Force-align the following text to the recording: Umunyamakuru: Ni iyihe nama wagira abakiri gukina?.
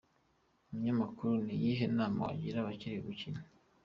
Umunyamakuru: 0.69 1.31
Ni 1.45 1.53
iyihe 1.57 1.85
nama 1.97 2.19
wagira 2.27 2.57
abakiri 2.59 2.97
gukina?. 3.07 3.41